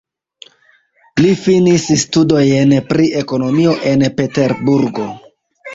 Li 1.25 1.33
finis 1.41 1.85
studojn 2.05 2.75
pri 2.91 3.07
ekonomio 3.23 3.79
en 3.95 4.11
Peterburgo. 4.19 5.11